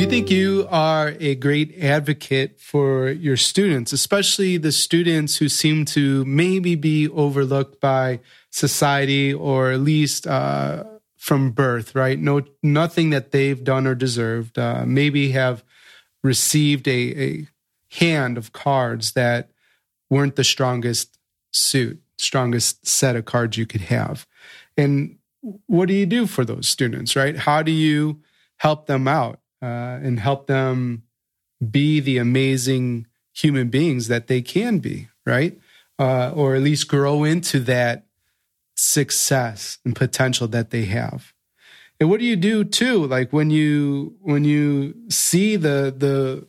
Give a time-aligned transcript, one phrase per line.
[0.00, 5.84] You think you are a great advocate for your students, especially the students who seem
[5.86, 10.84] to maybe be overlooked by society or at least uh,
[11.18, 12.18] from birth, right?
[12.18, 14.58] No, nothing that they've done or deserved.
[14.58, 15.62] Uh, maybe have
[16.24, 17.48] received a, a
[18.00, 19.50] hand of cards that
[20.08, 21.18] weren't the strongest
[21.52, 24.26] suit, strongest set of cards you could have.
[24.78, 25.18] And
[25.66, 27.36] what do you do for those students, right?
[27.36, 28.22] How do you
[28.56, 31.02] help them out uh, and help them
[31.70, 35.58] be the amazing human beings that they can be, right?
[35.98, 38.06] Uh, or at least grow into that
[38.74, 41.32] success and potential that they have.
[41.98, 43.06] And what do you do too?
[43.06, 46.46] Like when you when you see the the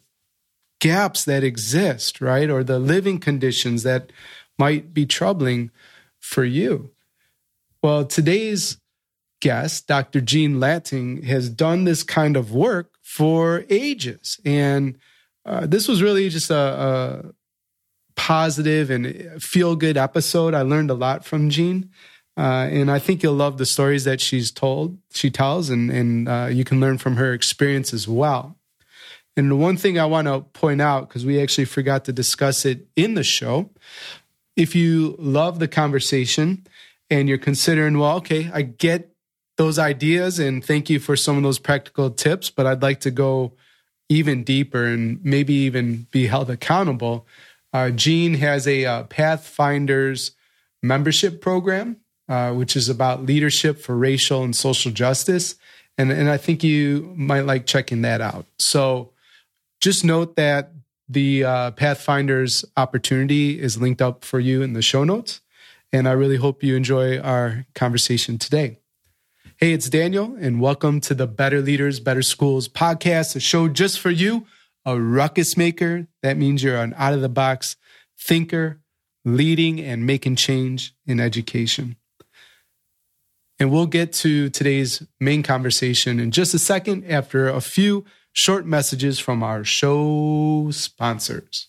[0.79, 2.49] gaps that exist, right?
[2.49, 4.11] Or the living conditions that
[4.57, 5.71] might be troubling
[6.19, 6.91] for you.
[7.83, 8.77] Well, today's
[9.41, 10.21] guest, Dr.
[10.21, 14.39] Jean Latting, has done this kind of work for ages.
[14.45, 14.97] And
[15.45, 17.33] uh, this was really just a, a
[18.15, 20.53] positive and feel good episode.
[20.53, 21.89] I learned a lot from Jean.
[22.37, 26.29] Uh, and I think you'll love the stories that she's told, she tells, and, and
[26.29, 28.55] uh, you can learn from her experience as well.
[29.35, 32.65] And the one thing I want to point out, because we actually forgot to discuss
[32.65, 33.71] it in the show,
[34.55, 36.65] if you love the conversation
[37.09, 39.10] and you're considering, well, okay, I get
[39.61, 43.11] those ideas and thank you for some of those practical tips, but I'd like to
[43.11, 43.53] go
[44.09, 47.27] even deeper and maybe even be held accountable.
[47.71, 50.31] Uh, Jean has a uh, Pathfinders
[50.81, 55.53] membership program, uh, which is about leadership for racial and social justice.
[55.95, 58.47] And, and I think you might like checking that out.
[58.57, 59.11] So
[59.79, 60.71] just note that
[61.07, 65.39] the uh, Pathfinders opportunity is linked up for you in the show notes.
[65.93, 68.80] And I really hope you enjoy our conversation today.
[69.63, 73.99] Hey, it's Daniel, and welcome to the Better Leaders, Better Schools podcast, a show just
[73.99, 74.47] for you,
[74.87, 76.07] a ruckus maker.
[76.23, 77.75] That means you're an out of the box
[78.19, 78.81] thinker,
[79.23, 81.95] leading and making change in education.
[83.59, 88.65] And we'll get to today's main conversation in just a second after a few short
[88.65, 91.67] messages from our show sponsors.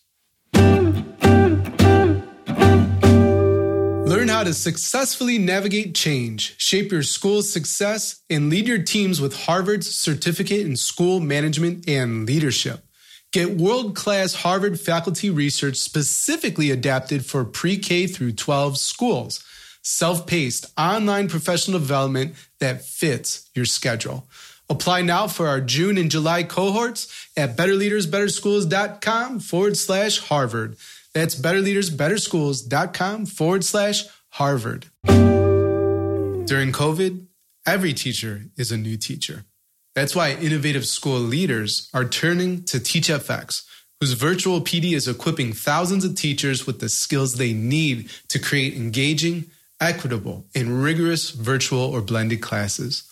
[4.43, 9.95] How to successfully navigate change, shape your school's success, and lead your teams with Harvard's
[9.95, 12.85] certificate in school management and leadership.
[13.31, 19.41] Get world class Harvard faculty research specifically adapted for pre K through 12 schools.
[19.81, 24.27] Self paced online professional development that fits your schedule.
[24.69, 30.75] Apply now for our June and July cohorts at betterleadersbetterschools.com forward slash Harvard.
[31.13, 34.87] That's betterleadersbetterschools.com forward slash Harvard.
[35.05, 37.27] During COVID,
[37.67, 39.45] every teacher is a new teacher.
[39.93, 43.63] That's why innovative school leaders are turning to TeachFX,
[43.99, 48.75] whose virtual PD is equipping thousands of teachers with the skills they need to create
[48.75, 53.03] engaging, equitable, and rigorous virtual or blended classes.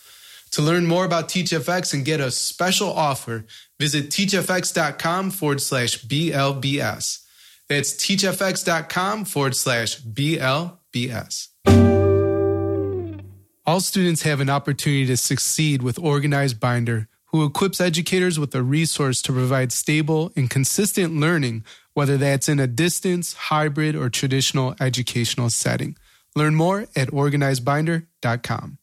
[0.50, 3.44] To learn more about TeachFX and get a special offer,
[3.78, 7.24] visit teachfx.com forward slash BLBS.
[7.68, 10.78] That's teachfx.com forward slash BLBS.
[13.64, 18.62] All students have an opportunity to succeed with Organized Binder, who equips educators with a
[18.62, 21.64] resource to provide stable and consistent learning,
[21.94, 25.96] whether that's in a distance, hybrid, or traditional educational setting.
[26.34, 28.78] Learn more at organizedbinder.com.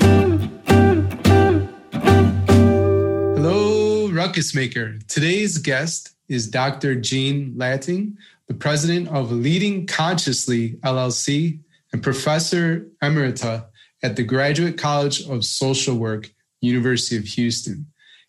[3.36, 4.98] Hello, Ruckus Maker.
[5.08, 6.96] Today's guest is Dr.
[6.96, 8.18] Jean Latting,
[8.48, 11.60] the president of Leading Consciously LLC
[11.92, 13.66] and professor emerita
[14.04, 16.30] at the Graduate College of Social Work,
[16.62, 17.88] University of Houston.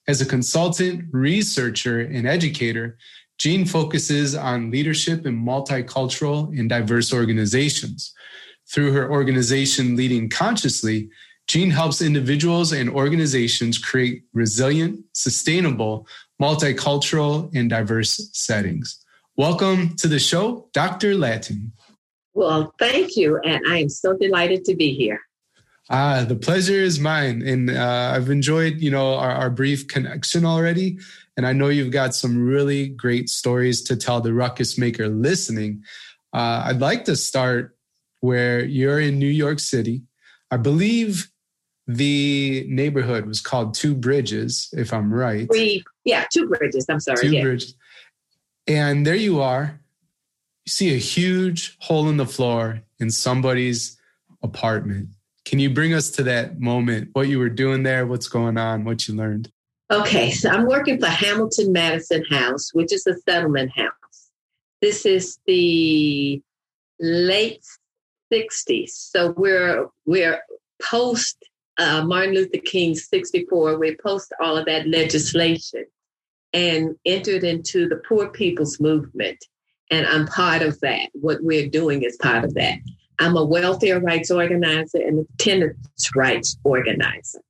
[0.09, 2.99] As a consultant, researcher, and educator,
[3.38, 8.12] Jean focuses on leadership in multicultural and diverse organizations.
[8.69, 11.10] Through her organization, Leading Consciously,
[11.47, 16.06] Jean helps individuals and organizations create resilient, sustainable,
[16.40, 19.05] multicultural, and diverse settings.
[19.37, 21.14] Welcome to the show, Dr.
[21.14, 21.73] Latting.
[22.35, 23.38] Well, thank you.
[23.38, 25.21] And I am so delighted to be here.
[25.88, 27.43] Ah, the pleasure is mine.
[27.43, 30.99] And uh, I've enjoyed, you know, our, our, brief connection already.
[31.37, 35.82] And I know you've got some really great stories to tell the ruckus maker listening.
[36.32, 37.77] Uh, I'd like to start
[38.21, 40.03] where you're in New York City.
[40.53, 41.29] I believe
[41.88, 45.49] the neighborhood was called Two Bridges, if I'm right.
[45.50, 46.87] We, yeah, Two Bridges.
[46.88, 47.21] I'm sorry.
[47.21, 47.43] Two yeah.
[47.43, 47.75] Bridges.
[48.69, 49.80] And there you are.
[50.66, 53.98] You see a huge hole in the floor in somebody's
[54.42, 55.08] apartment.
[55.44, 57.10] Can you bring us to that moment?
[57.12, 59.50] What you were doing there, what's going on, what you learned?
[59.90, 64.30] Okay, so I'm working for Hamilton Madison House, which is a settlement house.
[64.80, 66.40] This is the
[67.00, 67.64] late
[68.32, 68.90] 60s.
[68.90, 70.40] So we're we're
[70.80, 71.36] post
[71.80, 75.86] uh, Martin Luther King 64, we post all of that legislation
[76.52, 79.38] and entered into the poor people's movement.
[79.90, 81.10] And I'm part of that.
[81.14, 82.78] What we're doing is part of that.
[83.19, 87.40] I'm a welfare rights organizer and a tenants rights organizer,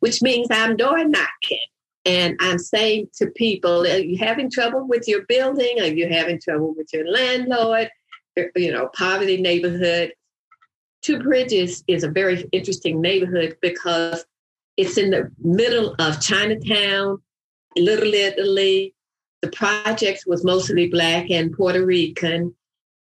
[0.00, 1.58] which means I'm door knocking.
[2.04, 5.80] And I'm saying to people, are you having trouble with your building?
[5.80, 7.90] Are you having trouble with your landlord?
[8.38, 10.12] Er, you know, poverty neighborhood.
[11.02, 14.24] Two Bridges is a very interesting neighborhood because
[14.76, 17.22] it's in the middle of Chinatown,
[17.76, 18.94] Little Italy.
[19.42, 22.54] The project was mostly Black and Puerto Rican,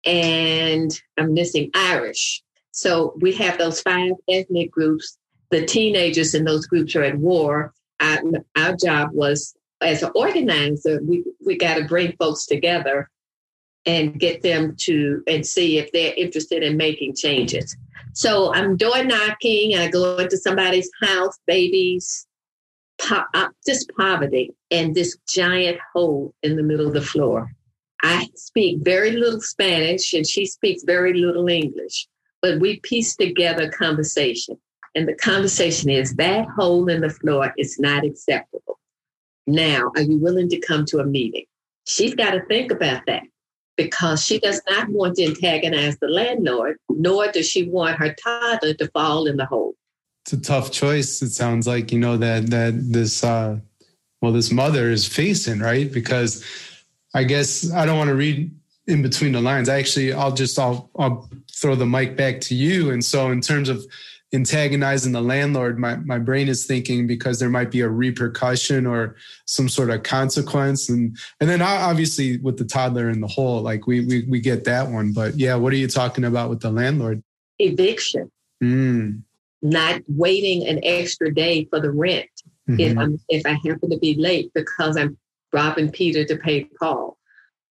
[0.05, 2.43] and I'm missing Irish.
[2.71, 5.19] So we have those five ethnic groups.
[5.51, 7.73] The teenagers in those groups are at war.
[8.01, 8.21] Our,
[8.57, 13.11] our job was, as an organizer, we, we got to bring folks together
[13.87, 17.75] and get them to and see if they're interested in making changes.
[18.13, 19.79] So I'm door knocking.
[19.79, 22.27] I go into somebody's house, babies,
[22.99, 27.51] po- uh, just poverty, and this giant hole in the middle of the floor.
[28.03, 32.07] I speak very little Spanish, and she speaks very little English,
[32.43, 34.59] but we piece together conversation.
[34.95, 38.79] And the conversation is that hole in the floor is not acceptable.
[39.47, 41.45] Now, are you willing to come to a meeting?
[41.87, 43.23] She's got to think about that
[43.77, 48.75] because she does not want to antagonize the landlord, nor does she want her toddler
[48.75, 49.75] to fall in the hole.
[50.25, 51.23] It's a tough choice.
[51.23, 53.61] It sounds like you know that that this uh,
[54.21, 56.45] well this mother is facing right because
[57.15, 58.51] I guess I don't want to read
[58.87, 59.69] in between the lines.
[59.69, 62.91] I actually I'll just I'll I'll throw the mic back to you.
[62.91, 63.85] And so in terms of
[64.33, 69.17] antagonizing the landlord, my, my brain is thinking because there might be a repercussion or
[69.47, 70.89] some sort of consequence.
[70.89, 74.65] And and then obviously with the toddler in the hole, like we we we get
[74.65, 75.13] that one.
[75.13, 77.23] But yeah, what are you talking about with the landlord?
[77.59, 78.31] Eviction.
[78.63, 79.23] Mm.
[79.61, 82.31] Not waiting an extra day for the rent
[82.69, 82.81] mm-hmm.
[82.81, 85.17] if I'm if I happen to be late because I'm
[85.53, 87.19] robbing Peter to pay Paul.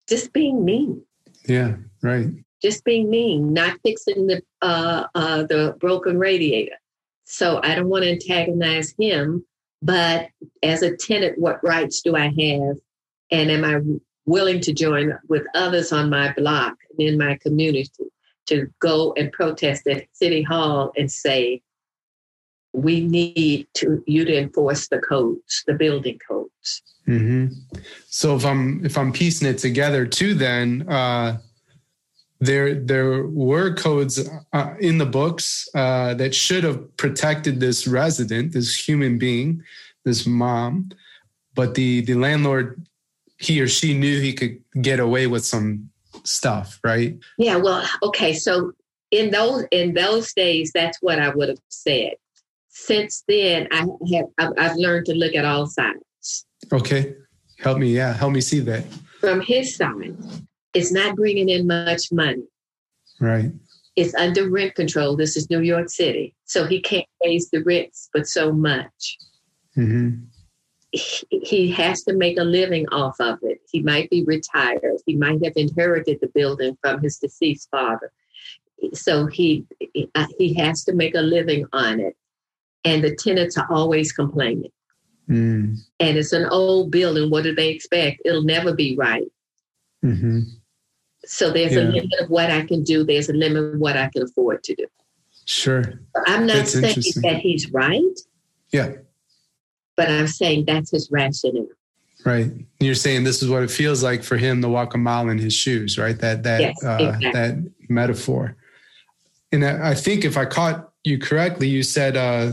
[0.10, 1.04] Just being mean.
[1.46, 2.30] Yeah, right
[2.62, 6.76] just being mean, not fixing the uh, uh, the broken radiator.
[7.26, 9.46] So I don't want to antagonize him,
[9.82, 10.30] but
[10.64, 12.78] as a tenant, what rights do I have,
[13.32, 13.82] and am I
[14.26, 17.90] willing to join with others on my block and in my community
[18.48, 21.62] to go and protest at City Hall and say,
[22.78, 26.84] we need to you to enforce the codes, the building codes.
[27.08, 27.54] Mm-hmm.
[28.08, 30.88] So if I'm if I'm piecing it together too, then.
[30.90, 31.40] Uh
[32.40, 38.54] there there were codes uh, in the books uh, that should have protected this resident,
[38.54, 39.64] this human being,
[40.04, 40.92] this mom,
[41.56, 42.86] but the the landlord,
[43.40, 45.90] he or she knew he could get away with some
[46.24, 47.18] stuff, right?
[47.38, 47.58] Yeah.
[47.58, 48.34] Well, okay.
[48.34, 48.74] So
[49.12, 52.14] in those in those days, that's what I would have said.
[52.80, 56.46] Since then, I have I've learned to look at all sides.
[56.72, 57.16] Okay,
[57.60, 57.88] help me.
[57.88, 58.86] Yeah, help me see that.
[59.20, 60.16] From his side,
[60.74, 62.48] it's not bringing in much money.
[63.20, 63.52] Right.
[63.96, 65.16] It's under rent control.
[65.16, 66.36] This is New York City.
[66.46, 69.18] So he can't raise the rents but so much.
[69.76, 70.26] Mm-hmm.
[70.92, 73.60] He, he has to make a living off of it.
[73.72, 75.02] He might be retired.
[75.08, 78.12] He might have inherited the building from his deceased father.
[78.94, 79.66] So he
[80.38, 82.16] he has to make a living on it.
[82.88, 84.72] And the tenants are always complaining.
[85.30, 85.78] Mm.
[86.00, 87.30] And it's an old building.
[87.30, 88.22] What do they expect?
[88.24, 89.28] It'll never be right.
[90.04, 90.42] Mm-hmm.
[91.26, 91.80] So there's yeah.
[91.80, 93.04] a limit of what I can do.
[93.04, 94.86] There's a limit of what I can afford to do.
[95.46, 95.84] Sure.
[96.26, 98.20] I'm not that's saying that he's right.
[98.72, 98.94] Yeah.
[99.96, 101.68] But I'm saying that's his rationale.
[102.26, 102.52] Right.
[102.80, 105.38] You're saying this is what it feels like for him to walk a mile in
[105.38, 106.18] his shoes, right?
[106.20, 107.32] That that yes, uh, exactly.
[107.32, 108.56] that metaphor.
[109.52, 112.52] And I think if I caught you correctly, you said uh,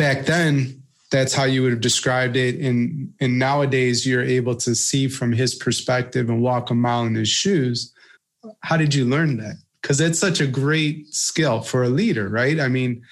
[0.00, 2.58] back then that's how you would have described it.
[2.58, 7.14] And and nowadays you're able to see from his perspective and walk a mile in
[7.14, 7.92] his shoes.
[8.60, 9.56] How did you learn that?
[9.82, 12.58] Because it's such a great skill for a leader, right?
[12.58, 13.02] I mean,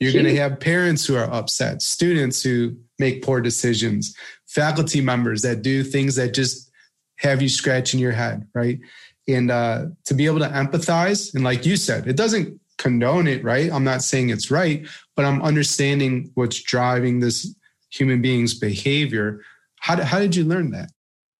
[0.00, 5.42] you're going to have parents who are upset, students who make poor decisions, faculty members
[5.42, 6.70] that do things that just
[7.16, 8.78] have you scratching your head, right?
[9.26, 13.44] And uh, to be able to empathize, and like you said, it doesn't condone it,
[13.44, 13.70] right?
[13.70, 14.86] I'm not saying it's right,
[15.18, 17.52] but I'm understanding what's driving this
[17.90, 19.40] human being's behavior.
[19.80, 20.92] How, did, how did you learn that?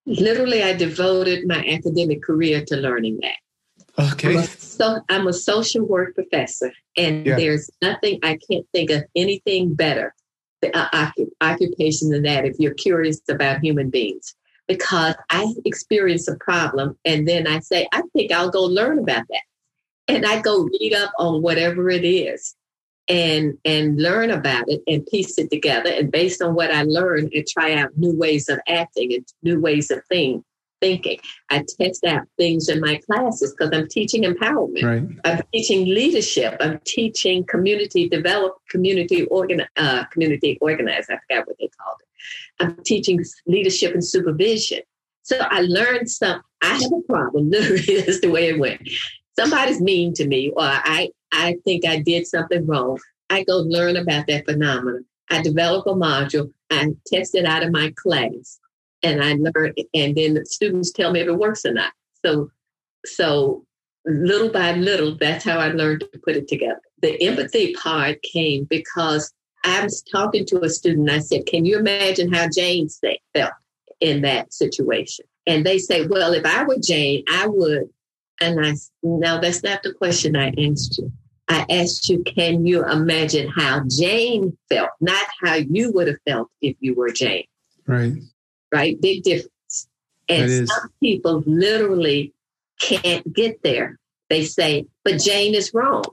[0.04, 4.10] Literally, I devoted my academic career to learning that.
[4.14, 4.32] Okay.
[4.32, 7.36] I'm a, so, I'm a social work professor, and yeah.
[7.36, 10.12] there's nothing, I can't think of anything better
[10.60, 14.34] the uh, occupation than that if you're curious about human beings.
[14.66, 19.22] Because I experience a problem and then I say, I think I'll go learn about
[19.30, 19.42] that.
[20.08, 22.56] And I go read up on whatever it is
[23.08, 25.90] and and learn about it and piece it together.
[25.90, 29.60] And based on what I learn and try out new ways of acting and new
[29.60, 30.44] ways of thinking
[30.80, 31.18] thinking.
[31.50, 34.82] I test out things in my classes because I'm teaching empowerment.
[34.82, 35.18] Right.
[35.24, 36.56] I'm teaching leadership.
[36.60, 41.10] I'm teaching community develop, community organ, uh, community organized.
[41.10, 42.08] I forgot what they called it.
[42.60, 44.80] I'm teaching leadership and supervision.
[45.22, 46.42] So I learned some.
[46.62, 47.50] I have a problem.
[47.50, 48.88] Literally, that's the way it went.
[49.38, 52.98] Somebody's mean to me, or I I think I did something wrong.
[53.30, 55.04] I go learn about that phenomenon.
[55.30, 56.52] I develop a module.
[56.70, 58.58] I test it out of my class
[59.02, 61.92] and I learn, and then the students tell me if it works or not.
[62.24, 62.50] So,
[63.04, 63.64] so
[64.04, 66.80] little by little, that's how I learned to put it together.
[67.00, 69.32] The empathy part came because
[69.64, 71.10] I was talking to a student.
[71.10, 72.88] I said, "Can you imagine how Jane
[73.34, 73.52] felt
[74.00, 77.90] in that situation?" And they say, "Well, if I were Jane, I would."
[78.40, 81.12] And I now that's not the question I asked you.
[81.48, 86.48] I asked you, can you imagine how Jane felt, not how you would have felt
[86.60, 87.46] if you were Jane?
[87.86, 88.18] Right
[88.72, 89.00] right?
[89.00, 89.88] Big difference.
[90.28, 92.34] And some people literally
[92.80, 93.98] can't get there.
[94.28, 96.04] They say, but Jane is wrong.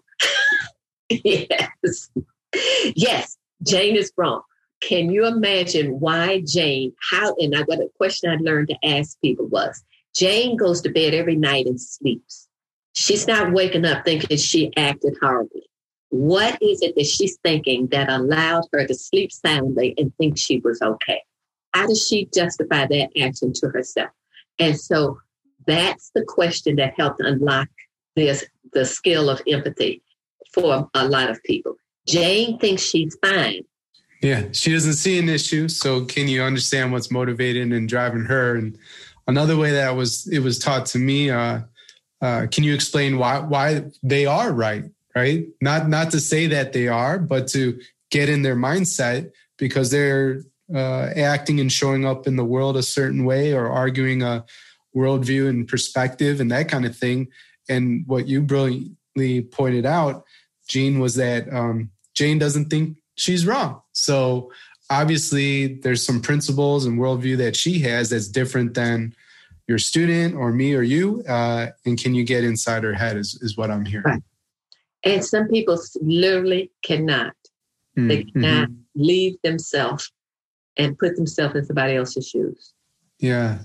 [1.10, 2.10] yes.
[2.96, 4.42] Yes, Jane is wrong.
[4.80, 9.20] Can you imagine why Jane, how, and I got a question I learned to ask
[9.20, 9.84] people was
[10.16, 12.48] Jane goes to bed every night and sleeps.
[12.94, 15.64] She's not waking up thinking she acted horribly.
[16.10, 20.60] What is it that she's thinking that allowed her to sleep soundly and think she
[20.60, 21.22] was okay?
[21.74, 24.12] How does she justify that action to herself?
[24.58, 25.20] And so
[25.68, 27.68] that's the question that helped unlock
[28.16, 30.02] this the skill of empathy
[30.54, 31.76] for a lot of people.
[32.08, 33.64] Jane thinks she's fine.
[34.22, 35.68] Yeah, she doesn't see an issue.
[35.68, 38.56] So can you understand what's motivating and driving her?
[38.56, 38.78] And
[39.28, 41.62] another way that was it was taught to me, uh,
[42.22, 44.86] uh, can you explain why why they are right?
[45.16, 45.46] Right?
[45.62, 47.80] Not not to say that they are, but to
[48.12, 50.42] get in their mindset because they're
[50.74, 54.46] uh, acting and showing up in the world a certain way or arguing a
[54.96, 57.28] worldview and perspective and that kind of thing.
[57.70, 60.24] And what you brilliantly pointed out,
[60.68, 63.82] Jean, was that um, Jane doesn't think she's wrong.
[63.94, 64.52] So
[64.90, 69.16] obviously, there's some principles and worldview that she has that's different than
[69.68, 71.24] your student or me or you.
[71.28, 73.18] Uh, and can you get inside her head?
[73.18, 74.06] Is, is what I'm hearing.
[74.06, 74.24] Right.
[75.04, 77.34] And some people literally cannot.
[77.98, 78.08] Mm-hmm.
[78.08, 79.02] They cannot mm-hmm.
[79.02, 80.12] leave themselves
[80.78, 82.74] and put themselves in somebody else's shoes.
[83.20, 83.60] Yeah.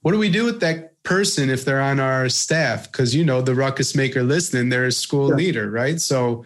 [0.00, 2.90] What do we do with that person if they're on our staff?
[2.90, 6.00] Because you know the ruckus maker listening, they're a school leader, right?
[6.00, 6.44] So,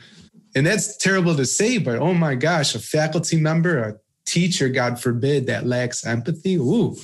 [0.55, 3.99] and that's terrible to say, but oh my gosh, a faculty member, a
[4.33, 6.57] teacher, God forbid, that lacks empathy.
[6.57, 6.97] Ooh,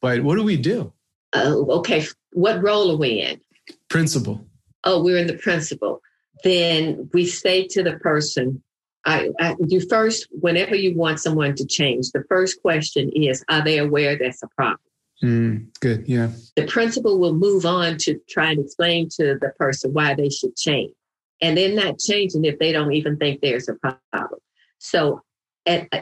[0.00, 0.92] but what do we do?
[1.32, 3.40] Uh, okay, what role are we in?
[3.88, 4.46] Principal.
[4.84, 6.00] Oh, we're in the principal.
[6.44, 8.62] Then we say to the person,
[9.04, 13.64] I, I, you first, whenever you want someone to change, the first question is, are
[13.64, 14.78] they aware that's a problem?
[15.22, 16.30] Mm, good, yeah.
[16.56, 20.56] The principal will move on to try and explain to the person why they should
[20.56, 20.92] change.
[21.40, 24.40] And they're not changing if they don't even think there's a problem.
[24.78, 25.22] So,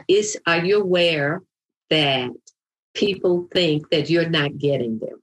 [0.07, 1.41] is are you aware
[1.89, 2.31] that
[2.93, 5.21] people think that you're not getting them?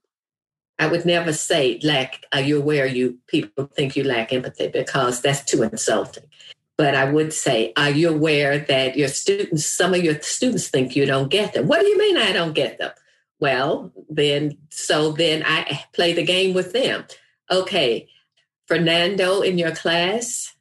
[0.79, 2.25] I would never say lack.
[2.31, 6.25] Are you aware you people think you lack empathy because that's too insulting.
[6.77, 10.95] But I would say, are you aware that your students, some of your students think
[10.95, 11.67] you don't get them?
[11.67, 12.91] What do you mean I don't get them?
[13.39, 17.05] Well, then, so then I play the game with them.
[17.51, 18.09] Okay,
[18.67, 20.52] Fernando in your class,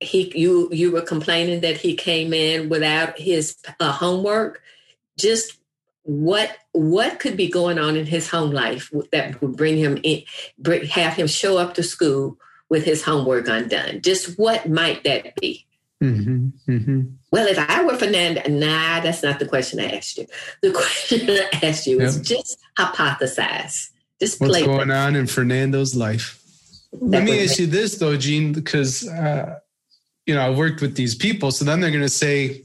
[0.00, 4.62] he you you were complaining that he came in without his uh, homework.
[5.18, 5.58] Just
[6.02, 10.22] what what could be going on in his home life that would bring him in,
[10.58, 12.38] bring, have him show up to school
[12.68, 14.00] with his homework undone.
[14.02, 15.66] Just what might that be?
[16.02, 17.02] Mm-hmm, mm-hmm.
[17.32, 20.26] Well, if I were Fernando, nah, that's not the question I asked you.
[20.62, 22.08] The question I asked you yep.
[22.08, 23.90] is just hypothesize.
[24.20, 26.42] Just what's going on in Fernando's life.
[26.92, 29.58] That Let me ask you this though, Jean, because uh,
[30.26, 32.64] you know I've worked with these people, so then they're going to say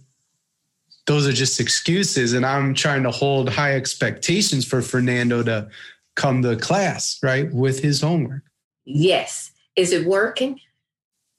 [1.06, 5.70] those are just excuses, and I'm trying to hold high expectations for Fernando to
[6.16, 8.44] come to class, right, with his homework.
[8.86, 10.60] Yes, is it working?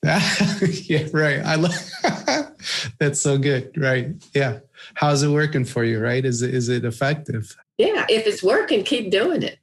[0.05, 1.41] yeah, right.
[1.45, 1.75] I love
[2.99, 3.73] that's so good.
[3.76, 4.09] Right.
[4.35, 4.59] Yeah.
[4.95, 6.00] How's it working for you?
[6.00, 6.25] Right.
[6.25, 7.57] Is it is it effective?
[7.79, 8.05] Yeah.
[8.09, 9.59] If it's working, keep doing it.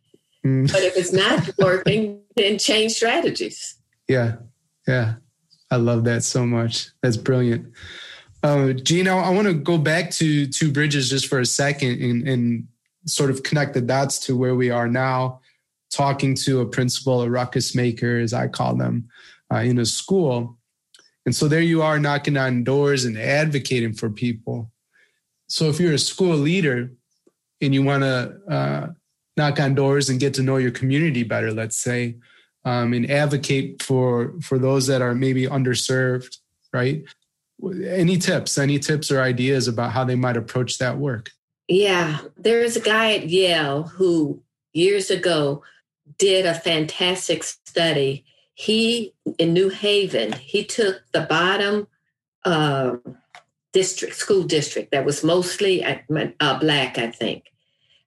[0.45, 0.71] Mm.
[0.71, 3.75] But if it's not working, then change strategies.
[4.07, 4.37] Yeah.
[4.87, 5.17] Yeah.
[5.71, 6.89] I love that so much.
[7.01, 7.71] That's brilliant.
[8.41, 12.27] Uh, Gino, I want to go back to Two Bridges just for a second and,
[12.27, 12.67] and
[13.05, 15.41] sort of connect the dots to where we are now,
[15.91, 19.09] talking to a principal, a ruckus maker, as I call them,
[19.53, 20.57] uh, in a school.
[21.25, 24.71] And so there you are knocking on doors and advocating for people.
[25.47, 26.91] So if you're a school leader
[27.61, 28.87] and you want to uh,
[29.35, 32.15] knock on doors and get to know your community better, let's say,
[32.65, 36.37] um, and advocate for for those that are maybe underserved,
[36.73, 37.03] right?
[37.85, 38.57] Any tips?
[38.57, 41.31] Any tips or ideas about how they might approach that work?
[41.67, 44.41] Yeah, there is a guy at Yale who
[44.73, 45.63] years ago
[46.17, 48.25] did a fantastic study.
[48.53, 51.87] He in New Haven, he took the bottom
[52.43, 52.97] uh,
[53.71, 57.51] district, school district that was mostly uh, black, I think,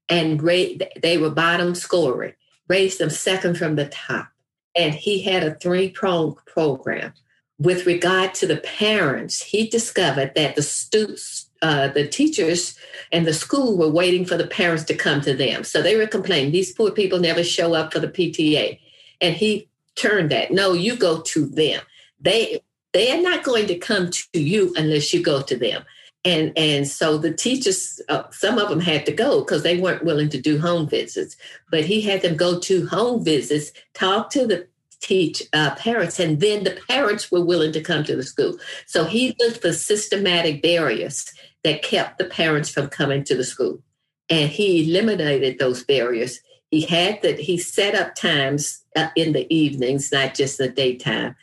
[0.09, 2.35] and ra- they were bottom scoring,
[2.69, 4.29] raised them second from the top.
[4.75, 7.12] And he had a three pronged program.
[7.59, 12.76] With regard to the parents, he discovered that the students, uh, the teachers,
[13.12, 15.62] and the school were waiting for the parents to come to them.
[15.62, 18.81] So they were complaining, these poor people never show up for the PTA.
[19.21, 20.50] And he turned that.
[20.50, 21.83] No, you go to them.
[22.21, 22.62] They
[22.93, 25.85] they are not going to come to you unless you go to them.
[26.25, 30.05] And and so the teachers, uh, some of them had to go because they weren't
[30.05, 31.37] willing to do home visits.
[31.71, 34.69] But he had them go to home visits, talk to the
[35.00, 38.57] teach uh, parents, and then the parents were willing to come to the school.
[38.87, 41.33] So he looked for systematic barriers
[41.64, 43.83] that kept the parents from coming to the school,
[44.31, 46.38] and he eliminated those barriers.
[46.71, 51.35] He had that he set up times uh, in the evenings, not just the daytime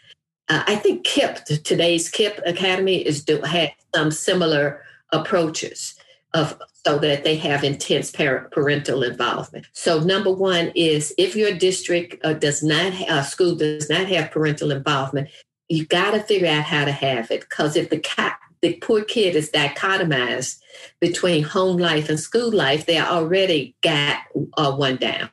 [0.49, 5.95] uh, I think KIPP, today's KIPP Academy, is do, had some similar approaches
[6.33, 9.67] of so that they have intense parent, parental involvement.
[9.73, 14.31] So number one is if your district uh, does not uh, school does not have
[14.31, 15.29] parental involvement,
[15.67, 19.03] you got to figure out how to have it because if the cat the poor
[19.03, 20.59] kid is dichotomized
[20.99, 24.17] between home life and school life, they already got
[24.57, 25.29] uh, one down.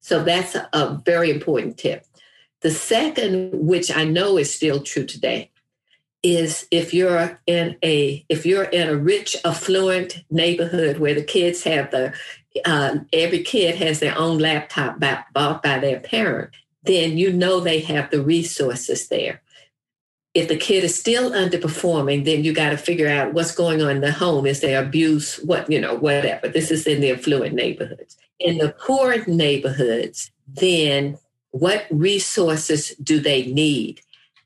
[0.00, 2.06] So that's a, a very important tip.
[2.60, 5.50] The second, which I know is still true today,
[6.22, 11.62] is if you're in a if you're in a rich, affluent neighborhood where the kids
[11.62, 12.12] have the
[12.64, 16.50] uh, every kid has their own laptop bought by their parent,
[16.82, 19.40] then you know they have the resources there.
[20.34, 23.90] If the kid is still underperforming, then you got to figure out what's going on
[23.90, 24.46] in the home.
[24.46, 25.36] Is there abuse?
[25.36, 26.48] What you know, whatever.
[26.48, 28.16] This is in the affluent neighborhoods.
[28.40, 31.18] In the poor neighborhoods, then
[31.50, 34.00] what resources do they need?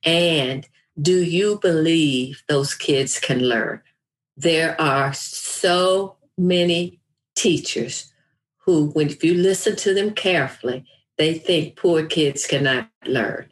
[0.04, 0.66] And
[1.00, 3.80] do you believe those kids can learn?
[4.36, 7.00] There are so many
[7.34, 8.12] teachers
[8.58, 10.84] who, when if you listen to them carefully,
[11.18, 13.48] they think poor kids cannot learn.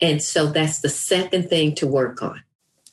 [0.00, 2.42] And so that's the second thing to work on.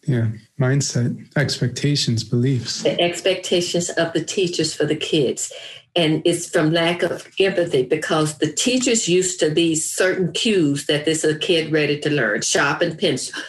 [0.07, 2.81] Yeah, mindset, expectations, beliefs.
[2.81, 5.53] The expectations of the teachers for the kids
[5.95, 11.05] and it's from lack of empathy because the teachers used to be certain cues that
[11.05, 13.41] this is a kid ready to learn sharpen pencil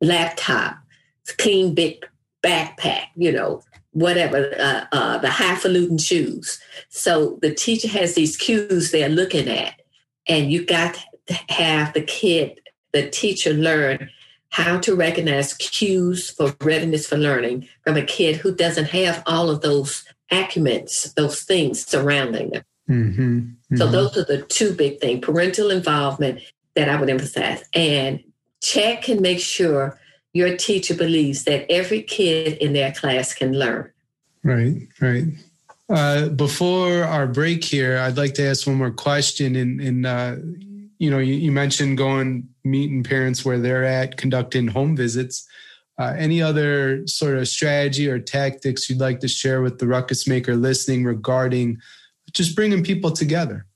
[0.00, 0.76] laptop
[1.38, 2.04] clean big
[2.42, 3.62] backpack you know
[3.94, 6.60] whatever uh, uh, the highfalutin shoes.
[6.90, 9.80] So the teacher has these cues they're looking at.
[10.28, 12.60] And you got to have the kid
[12.92, 14.08] the teacher learn
[14.50, 19.50] how to recognize cues for readiness for learning from a kid who doesn't have all
[19.50, 22.62] of those acumens, those things surrounding them.
[22.88, 23.76] Mm-hmm, mm-hmm.
[23.76, 26.40] So those are the two big things: parental involvement
[26.74, 28.22] that I would emphasize, and
[28.62, 29.98] check and make sure
[30.32, 33.90] your teacher believes that every kid in their class can learn.
[34.42, 35.24] Right, right.
[35.88, 39.54] Uh, before our break here, I'd like to ask one more question.
[39.54, 40.36] And, and uh,
[40.98, 45.46] you know, you, you, mentioned going meeting parents where they're at, conducting home visits.
[45.96, 50.26] Uh, any other sort of strategy or tactics you'd like to share with the ruckus
[50.26, 51.78] maker listening regarding
[52.32, 53.66] just bringing people together?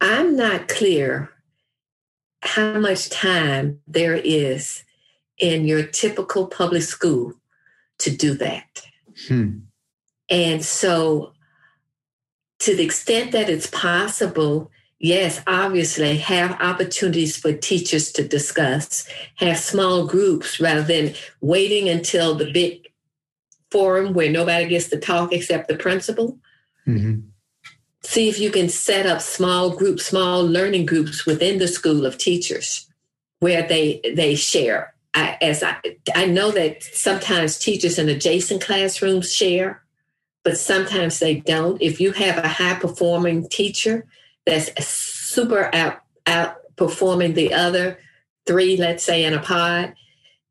[0.00, 1.30] I'm not clear
[2.42, 4.84] how much time there is
[5.38, 7.32] in your typical public school
[7.98, 8.86] to do that.
[9.26, 9.60] Hmm.
[10.28, 11.32] And so,
[12.60, 19.06] to the extent that it's possible, Yes, obviously, have opportunities for teachers to discuss,
[19.36, 22.86] have small groups rather than waiting until the big
[23.70, 26.38] forum where nobody gets to talk except the principal.
[26.86, 27.20] Mm-hmm.
[28.04, 32.16] See if you can set up small groups, small learning groups within the school of
[32.16, 32.86] teachers
[33.40, 34.94] where they they share.
[35.12, 35.76] I, as I,
[36.14, 39.82] I know that sometimes teachers in adjacent classrooms share,
[40.44, 41.80] but sometimes they don't.
[41.82, 44.06] If you have a high performing teacher,
[44.46, 47.98] that's super out outperforming the other
[48.46, 49.94] three, let's say in a pod,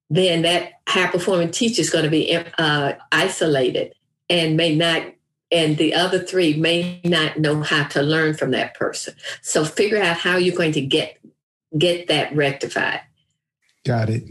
[0.10, 3.94] then that high performing teacher is going to be uh, isolated
[4.30, 5.04] and may not
[5.52, 9.14] and the other three may not know how to learn from that person.
[9.42, 11.18] So figure out how you're going to get
[11.78, 13.02] get that rectified.
[13.86, 14.24] Got it.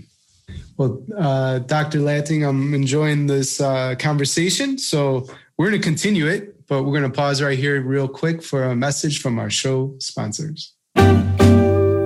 [0.77, 6.54] Well uh, dr latting i'm enjoying this uh, conversation so we're going to continue it
[6.69, 9.95] but we're going to pause right here real quick for a message from our show
[9.99, 10.75] sponsors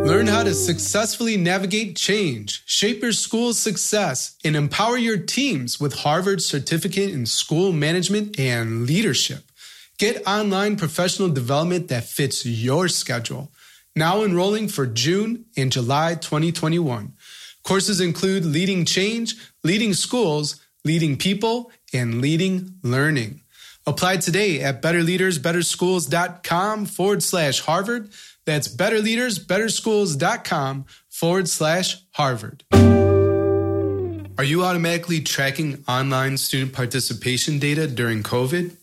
[0.08, 5.96] Learn how to successfully navigate change, shape your school's success, and empower your teams with
[5.96, 9.44] Harvard's certificate in school management and leadership.
[9.98, 13.52] Get online professional development that fits your schedule.
[13.94, 17.12] Now enrolling for June and July 2021.
[17.62, 23.42] Courses include leading change, leading schools, leading people, and leading learning.
[23.88, 28.10] Apply today at betterleadersbetterschools.com forward slash Harvard.
[28.44, 32.64] That's betterleadersbetterschools.com forward slash Harvard.
[34.36, 38.76] Are you automatically tracking online student participation data during COVID?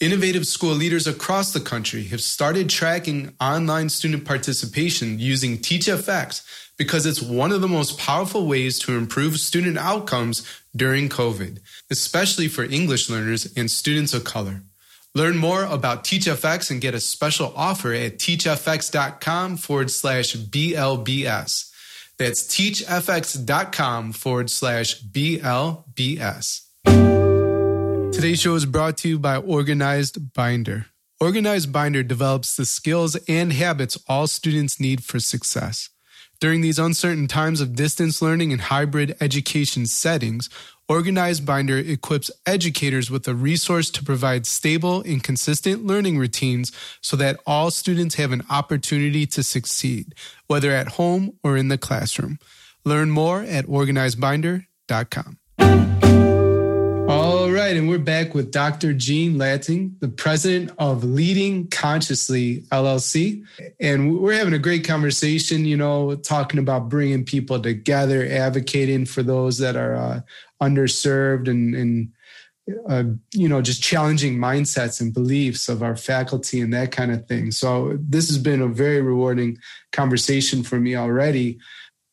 [0.00, 7.04] Innovative school leaders across the country have started tracking online student participation using TeachFX because
[7.04, 10.42] it's one of the most powerful ways to improve student outcomes
[10.74, 11.58] during COVID,
[11.90, 14.62] especially for English learners and students of color.
[15.14, 21.70] Learn more about TeachFX and get a special offer at teachfx.com forward slash BLBS.
[22.16, 26.62] That's teachfx.com forward slash BLBS.
[28.14, 30.86] Today's show is brought to you by Organized Binder.
[31.20, 35.90] Organized Binder develops the skills and habits all students need for success.
[36.40, 40.48] During these uncertain times of distance learning and hybrid education settings,
[40.88, 46.72] Organized Binder equips educators with a resource to provide stable and consistent learning routines
[47.02, 50.14] so that all students have an opportunity to succeed,
[50.46, 52.38] whether at home or in the classroom.
[52.86, 55.36] Learn more at organizedbinder.com.
[57.70, 58.92] Right, and we're back with Dr.
[58.92, 63.46] Jean Latting, the president of Leading Consciously LLC.
[63.78, 69.22] And we're having a great conversation, you know, talking about bringing people together, advocating for
[69.22, 70.20] those that are uh,
[70.60, 72.12] underserved and, and
[72.88, 77.28] uh, you know, just challenging mindsets and beliefs of our faculty and that kind of
[77.28, 77.52] thing.
[77.52, 79.58] So this has been a very rewarding
[79.92, 81.60] conversation for me already.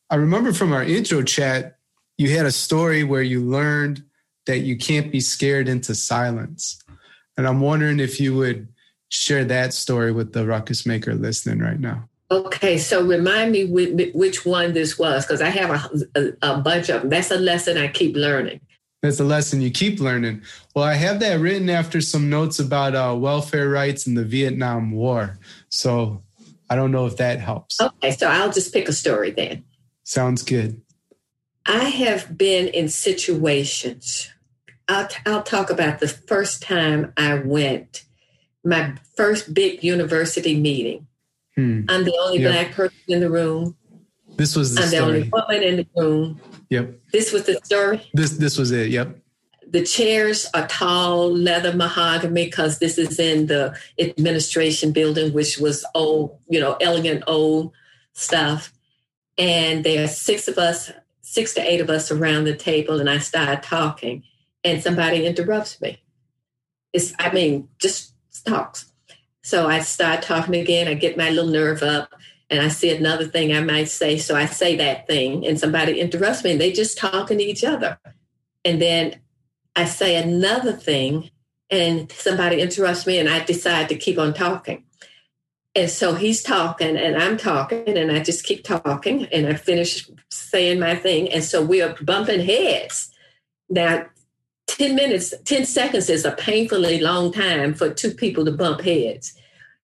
[0.08, 1.78] I remember from our intro chat,
[2.16, 4.04] you had a story where you learned
[4.48, 6.82] that you can't be scared into silence.
[7.36, 8.66] And I'm wondering if you would
[9.10, 12.08] share that story with the ruckus maker listening right now.
[12.30, 16.88] Okay, so remind me which one this was because I have a, a, a, bunch
[16.88, 17.10] of them.
[17.10, 18.60] That's a lesson I keep learning.
[19.02, 20.42] That's a lesson you keep learning.
[20.74, 24.92] Well, I have that written after some notes about uh, welfare rights in the Vietnam
[24.92, 25.38] War.
[25.68, 26.22] So
[26.70, 27.80] I don't know if that helps.
[27.80, 29.64] Okay, so I'll just pick a story then.
[30.04, 30.80] Sounds good.
[31.66, 34.30] I have been in situations.
[34.88, 38.04] I'll, I'll talk about the first time I went,
[38.64, 41.08] my first big university meeting
[41.58, 41.80] Hmm.
[41.88, 42.52] I'm the only yep.
[42.52, 43.76] black person in the room.
[44.36, 45.00] This was the I'm story.
[45.00, 46.40] the only woman in the room.
[46.70, 47.00] Yep.
[47.12, 48.08] This was the story.
[48.14, 48.90] This this was it.
[48.90, 49.18] Yep.
[49.66, 55.84] The chairs are tall leather mahogany because this is in the administration building, which was
[55.96, 57.72] old, you know, elegant old
[58.12, 58.72] stuff.
[59.36, 63.10] And there are six of us, six to eight of us around the table, and
[63.10, 64.22] I start talking,
[64.64, 66.02] and somebody interrupts me.
[66.92, 68.92] It's, I mean, just talks.
[69.42, 70.88] So I start talking again.
[70.88, 72.14] I get my little nerve up
[72.50, 74.18] and I see another thing I might say.
[74.18, 77.64] So I say that thing and somebody interrupts me and they just talking to each
[77.64, 77.98] other.
[78.64, 79.20] And then
[79.76, 81.30] I say another thing
[81.70, 84.84] and somebody interrupts me and I decide to keep on talking.
[85.74, 90.10] And so he's talking and I'm talking and I just keep talking and I finish
[90.30, 91.30] saying my thing.
[91.30, 93.12] And so we are bumping heads.
[93.68, 94.06] Now,
[94.78, 99.34] 10 minutes, 10 seconds is a painfully long time for two people to bump heads.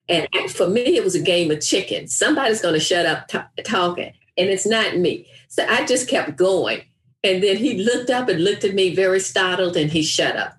[0.09, 2.07] And for me, it was a game of chicken.
[2.07, 5.27] Somebody's going to shut up t- talking, and it's not me.
[5.47, 6.81] So I just kept going.
[7.23, 10.57] And then he looked up and looked at me very startled, and he shut up.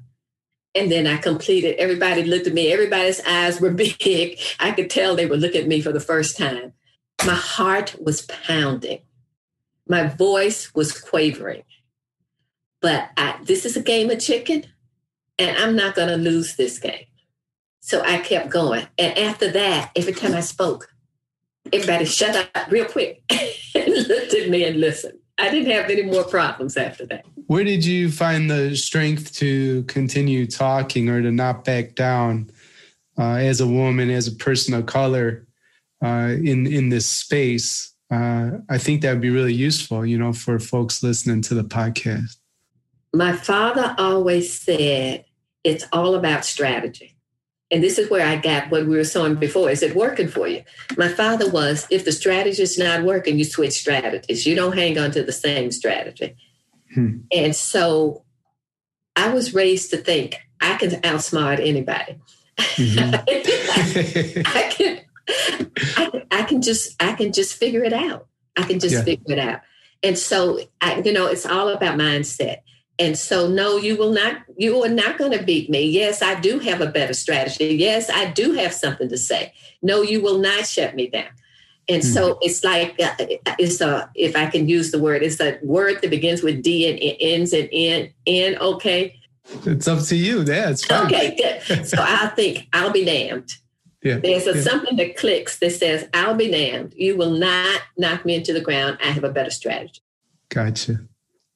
[0.74, 1.76] And then I completed.
[1.76, 2.72] Everybody looked at me.
[2.72, 4.38] Everybody's eyes were big.
[4.58, 6.72] I could tell they were looking at me for the first time.
[7.26, 9.00] My heart was pounding.
[9.86, 11.64] My voice was quavering.
[12.82, 14.64] But I, this is a game of chicken,
[15.38, 17.06] and I'm not going to lose this game.
[17.80, 18.86] So I kept going.
[18.98, 20.92] And after that, every time I spoke,
[21.72, 23.22] everybody shut up real quick
[23.74, 25.18] and looked at me and listened.
[25.38, 27.24] I didn't have any more problems after that.
[27.46, 32.50] Where did you find the strength to continue talking or to not back down
[33.18, 35.46] uh, as a woman, as a person of color
[36.04, 37.92] uh, in in this space?
[38.12, 41.64] uh, I think that would be really useful, you know, for folks listening to the
[41.64, 42.36] podcast.
[43.12, 45.24] My father always said
[45.64, 47.16] it's all about strategy.
[47.70, 49.70] And this is where I got what we were saying before.
[49.70, 50.62] Is it working for you?
[50.98, 54.46] My father was, if the strategy is not working, you switch strategies.
[54.46, 56.36] You don't hang on to the same strategy.
[56.94, 57.20] Hmm.
[57.32, 58.24] And so
[59.16, 62.18] I was raised to think I can outsmart anybody.
[62.58, 63.14] Mm-hmm.
[64.46, 65.00] I, can,
[65.96, 68.26] I, I, can just I can just figure it out.
[68.56, 69.02] I can just yeah.
[69.02, 69.60] figure it out.
[70.02, 72.58] And so I, you know, it's all about mindset.
[72.98, 75.84] And so, no, you will not, you are not going to beat me.
[75.84, 77.74] Yes, I do have a better strategy.
[77.74, 79.52] Yes, I do have something to say.
[79.80, 81.28] No, you will not shut me down.
[81.88, 82.12] And mm-hmm.
[82.12, 83.14] so it's like, uh,
[83.58, 86.88] it's a, if I can use the word, it's a word that begins with D
[86.88, 89.16] and it ends in N, N, okay?
[89.64, 90.42] It's up to you.
[90.42, 91.06] Yeah, it's fine.
[91.06, 91.86] Okay, good.
[91.86, 93.50] So I think I'll be damned.
[94.02, 94.62] Yeah, There's a, yeah.
[94.62, 96.94] something that clicks that says, I'll be damned.
[96.96, 98.98] You will not knock me into the ground.
[99.02, 100.02] I have a better strategy.
[100.48, 101.06] Gotcha.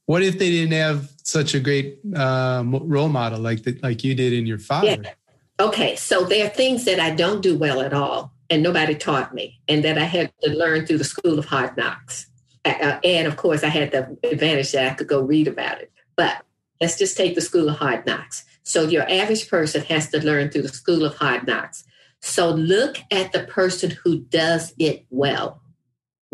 [0.07, 4.15] What if they didn't have such a great uh, role model like the, like you
[4.15, 5.03] did in your father?
[5.03, 5.13] Yeah.
[5.59, 9.35] Okay, so there are things that I don't do well at all, and nobody taught
[9.35, 12.27] me, and that I had to learn through the school of hard knocks.
[12.65, 15.91] Uh, and of course, I had the advantage that I could go read about it.
[16.17, 16.43] But
[16.81, 18.45] let's just take the school of hard knocks.
[18.65, 21.85] So your average person has to learn through the school of hard knocks.
[22.21, 25.63] So look at the person who does it well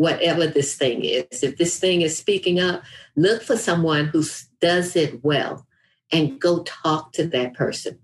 [0.03, 1.45] whatever this thing is.
[1.45, 2.83] If this thing is speaking up,
[3.15, 4.25] look for someone who
[4.61, 5.65] does it well
[6.11, 8.01] and go talk to that person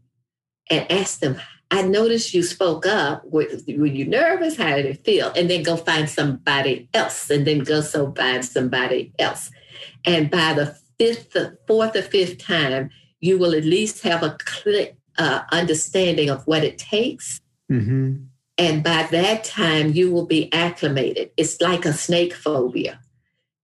[0.71, 1.41] and ask them,
[1.73, 3.25] I noticed you spoke up.
[3.25, 4.57] Were, you nervous?
[4.57, 5.33] How did it feel?
[5.35, 9.51] And then go find somebody else and then go so find somebody else.
[10.05, 14.93] And by the fifth, fourth or fifth time, you will at least have a clear
[15.19, 17.41] uh, understanding of what it takes.
[17.71, 18.25] Mm-hmm.
[18.59, 21.31] And by that time, you will be acclimated.
[21.37, 23.01] It's like a snake phobia.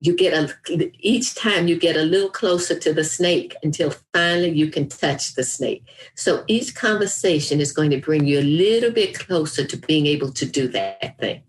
[0.01, 0.55] You get a,
[1.01, 5.35] each time you get a little closer to the snake until finally you can touch
[5.35, 5.85] the snake.
[6.15, 10.31] So each conversation is going to bring you a little bit closer to being able
[10.33, 11.43] to do that thing.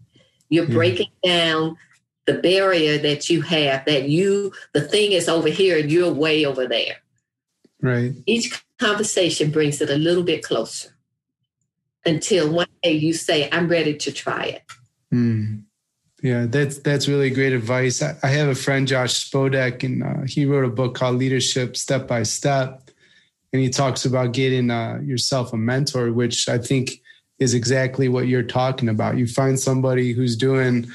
[0.50, 0.74] You're hmm.
[0.74, 1.78] breaking down
[2.26, 6.46] the barrier that you have that you, the thing is over here and you're way
[6.46, 6.96] over there.
[7.82, 8.14] Right.
[8.26, 10.95] Each conversation brings it a little bit closer
[12.06, 14.64] until one day you say, I'm ready to try it.
[15.14, 15.64] Mm.
[16.22, 18.02] Yeah, that's that's really great advice.
[18.02, 21.78] I, I have a friend, Josh Spodek, and uh, he wrote a book called Leadership
[21.78, 22.90] Step by Step,
[23.54, 27.02] and he talks about getting uh, yourself a mentor, which I think
[27.38, 29.18] is exactly what you're talking about.
[29.18, 30.88] You find somebody who's doing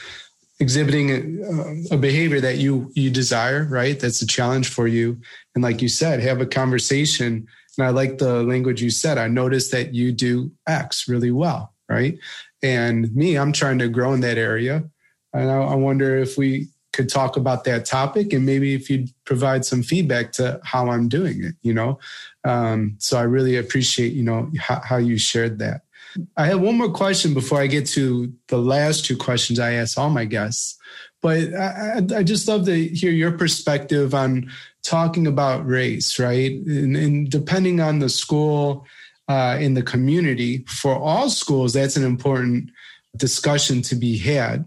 [0.58, 1.44] exhibiting
[1.90, 4.00] a, a, behavior that you you desire, right?
[4.00, 5.20] That's a challenge for you,
[5.54, 7.46] and like you said, have a conversation
[7.78, 9.18] and I like the language you said.
[9.18, 12.18] I noticed that you do X really well, right?
[12.62, 14.84] And me, I'm trying to grow in that area.
[15.32, 19.10] And I, I wonder if we could talk about that topic and maybe if you'd
[19.24, 22.00] provide some feedback to how I'm doing it, you know?
[22.44, 25.82] Um, so I really appreciate, you know, how, how you shared that.
[26.36, 29.96] I have one more question before I get to the last two questions I ask
[29.96, 30.76] all my guests.
[31.22, 34.50] But I, I, just love to hear your perspective on
[34.82, 36.52] talking about race, right?
[36.52, 38.86] And, and depending on the school
[39.28, 42.70] uh, in the community, for all schools, that's an important
[43.16, 44.64] discussion to be had.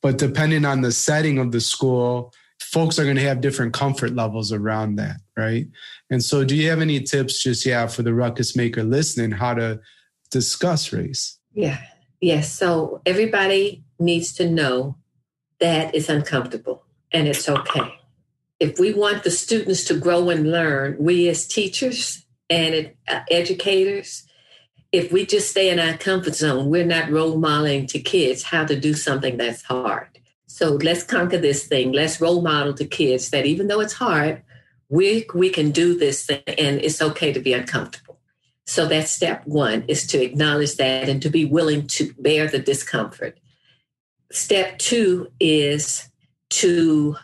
[0.00, 4.14] But depending on the setting of the school, folks are going to have different comfort
[4.14, 5.66] levels around that, right?
[6.10, 9.54] And so, do you have any tips, just yeah, for the ruckus maker listening, how
[9.54, 9.80] to
[10.30, 11.38] discuss race?
[11.52, 11.78] Yeah,
[12.20, 12.50] yes.
[12.50, 14.96] So everybody needs to know
[15.62, 17.98] that it's uncomfortable and it's okay
[18.62, 24.22] if we want the students to grow and learn, we as teachers and uh, educators,
[24.92, 28.64] if we just stay in our comfort zone, we're not role modeling to kids how
[28.64, 30.06] to do something that's hard.
[30.46, 31.90] So let's conquer this thing.
[31.90, 34.42] Let's role model to kids that even though it's hard,
[34.88, 38.20] we, we can do this thing and it's okay to be uncomfortable.
[38.64, 42.60] So that's step one is to acknowledge that and to be willing to bear the
[42.60, 43.40] discomfort.
[44.32, 46.08] Step two is
[46.48, 47.16] to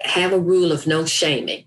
[0.00, 1.64] have a rule of no shaming.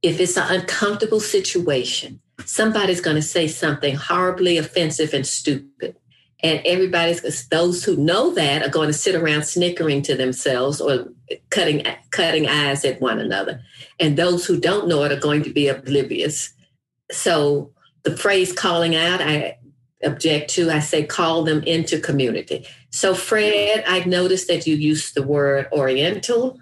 [0.00, 5.96] If it's an uncomfortable situation, somebody's going to say something horribly offensive and stupid.
[6.42, 11.08] And everybody's those who know that are going to sit around snickering to themselves or
[11.50, 13.60] cutting cutting eyes at one another.
[13.98, 16.52] And those who don't know it are going to be oblivious.
[17.10, 17.72] So
[18.04, 19.58] the phrase calling out, I
[20.02, 20.70] object to.
[20.70, 22.66] I say call them into community.
[22.90, 26.58] So Fred, I've noticed that you use the word oriental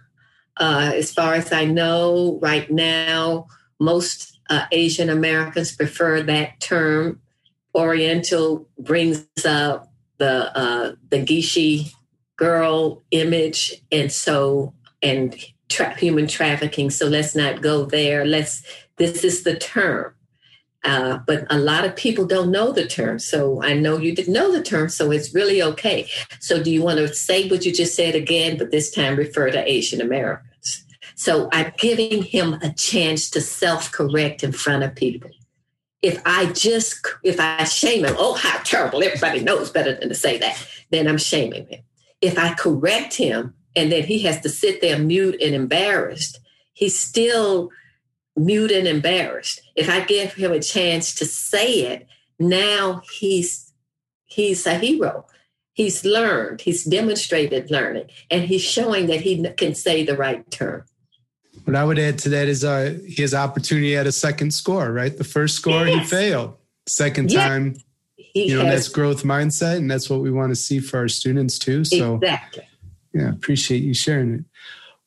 [0.59, 3.47] uh, as far as I know, right now,
[3.79, 7.21] most uh, Asian Americans prefer that term.
[7.75, 11.89] Oriental brings up the uh, the Geisha
[12.37, 15.37] girl image, and so and
[15.69, 16.91] tra- human trafficking.
[16.91, 18.25] So let's not go there.
[18.25, 18.63] Let's.
[18.97, 20.15] This is the term.
[20.85, 23.19] Uh, but a lot of people don't know the term.
[23.19, 26.09] So I know you didn't know the term, so it's really okay.
[26.41, 29.51] So do you want to say what you just said again, but this time refer
[29.51, 30.85] to Asian Americans?
[31.17, 35.31] So I'm giving him a chance to self correct in front of people.
[36.01, 40.15] If I just, if I shame him, oh, how terrible, everybody knows better than to
[40.15, 41.81] say that, then I'm shaming him.
[42.21, 46.39] If I correct him and then he has to sit there mute and embarrassed,
[46.73, 47.71] he's still
[48.39, 49.61] mute and embarrassed.
[49.75, 52.07] If I give him a chance to say it,
[52.39, 53.73] now he's
[54.27, 55.27] he's a hero.
[55.73, 60.85] He's learned, he's demonstrated learning, and he's showing that he can say the right term.
[61.65, 65.17] What I would add to that is uh, has opportunity at a second score, right?
[65.17, 66.01] The first score yes.
[66.01, 66.57] he failed.
[66.89, 67.47] Second yes.
[67.47, 67.77] time,
[68.17, 70.99] he you know, has, that's growth mindset, and that's what we want to see for
[70.99, 71.85] our students too.
[71.85, 72.67] So exactly.
[73.13, 74.45] Yeah, appreciate you sharing it.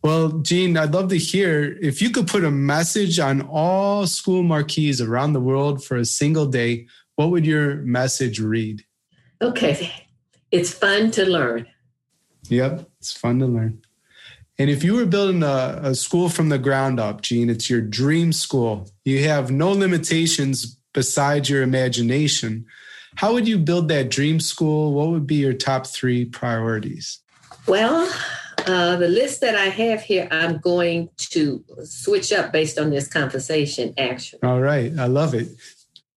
[0.04, 4.42] Well, Jean, I'd love to hear if you could put a message on all school
[4.42, 8.84] marquees around the world for a single day, what would your message read?
[9.42, 9.92] Okay.
[10.52, 11.68] It's fun to learn.
[12.50, 13.82] Yep, it's fun to learn.
[14.58, 17.82] And if you were building a, a school from the ground up, Jean, it's your
[17.82, 18.90] dream school.
[19.06, 22.66] You have no limitations besides your imagination.
[23.16, 24.94] How would you build that dream school?
[24.94, 27.20] What would be your top three priorities?
[27.68, 28.12] Well,
[28.68, 33.08] uh, the list that I have here, I'm going to switch up based on this
[33.08, 34.44] conversation, actually.
[34.44, 34.92] All right.
[34.98, 35.50] I love it.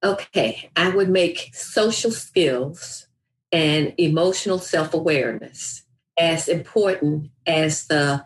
[0.02, 0.70] Okay.
[0.76, 3.06] I would make social skills
[3.52, 5.82] and emotional self awareness
[6.18, 8.24] as important as the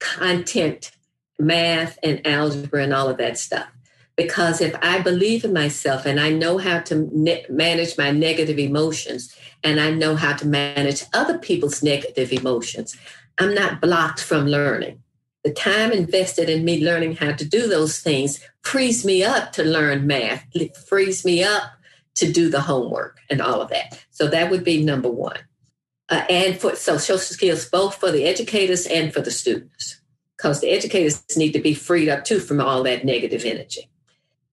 [0.00, 0.92] content,
[1.38, 3.68] math, and algebra, and all of that stuff.
[4.16, 8.58] Because if I believe in myself and I know how to ne- manage my negative
[8.58, 12.96] emotions and I know how to manage other people's negative emotions,
[13.38, 15.02] I'm not blocked from learning.
[15.44, 19.64] The time invested in me learning how to do those things frees me up to
[19.64, 21.62] learn math, it frees me up
[22.16, 24.04] to do the homework and all of that.
[24.10, 25.38] So that would be number one.
[26.08, 30.00] Uh, and for so social skills, both for the educators and for the students,
[30.36, 33.88] because the educators need to be freed up too from all that negative energy.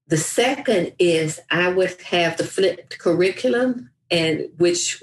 [0.08, 5.02] The second is I would have the flipped curriculum, and which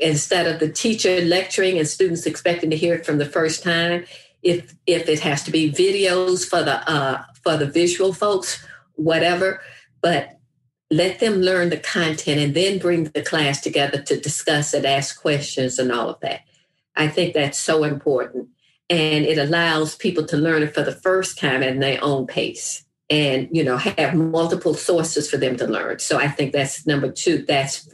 [0.00, 4.04] instead of the teacher lecturing and students expecting to hear it from the first time
[4.42, 9.60] if if it has to be videos for the uh, for the visual folks whatever
[10.00, 10.40] but
[10.90, 15.20] let them learn the content and then bring the class together to discuss it ask
[15.20, 16.40] questions and all of that.
[16.96, 18.48] I think that's so important.
[18.88, 22.84] And it allows people to learn it for the first time at their own pace
[23.08, 25.98] and you know have multiple sources for them to learn.
[25.98, 27.88] So i think that's number two that's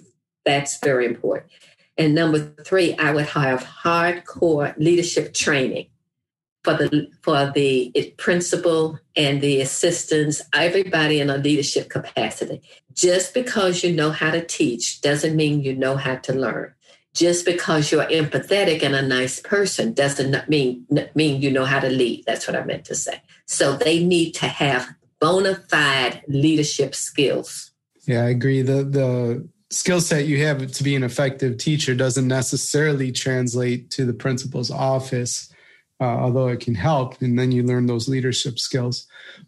[0.44, 1.50] that's very important
[1.98, 5.86] and number three, I would have hardcore leadership training
[6.62, 12.60] for the for the principal and the assistants, everybody in a leadership capacity.
[12.92, 16.74] Just because you know how to teach doesn't mean you know how to learn.
[17.14, 21.88] Just because you're empathetic and a nice person doesn't mean mean you know how to
[21.88, 22.24] lead.
[22.26, 23.22] That's what I meant to say.
[23.46, 27.70] So they need to have bona fide leadership skills.
[28.06, 28.60] Yeah, I agree.
[28.62, 34.04] The the skill set you have to be an effective teacher doesn't necessarily translate to
[34.04, 35.52] the principal's office,
[36.00, 37.20] uh, although it can help.
[37.20, 39.06] And then you learn those leadership skills.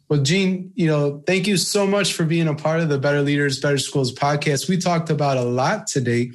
[0.08, 3.22] Well, Jean, you know, thank you so much for being a part of the Better
[3.22, 4.68] Leaders, Better Schools podcast.
[4.68, 6.32] We talked about a lot today.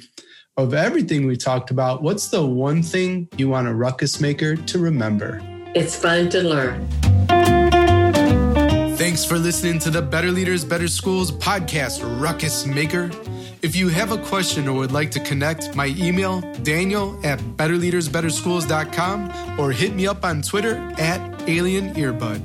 [0.56, 4.78] Of everything we talked about, what's the one thing you want a ruckus maker to
[4.78, 5.42] remember?
[5.74, 6.88] It's fun to learn.
[8.96, 13.10] Thanks for listening to the Better Leaders, Better Schools podcast, Ruckus Maker.
[13.64, 19.58] If you have a question or would like to connect, my email, daniel at betterleadersbetterschools.com
[19.58, 22.42] or hit me up on Twitter at Alien Earbud.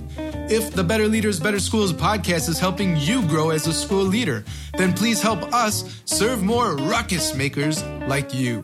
[0.49, 4.45] If the Better Leaders, Better Schools podcast is helping you grow as a school leader,
[4.77, 8.63] then please help us serve more ruckus makers like you.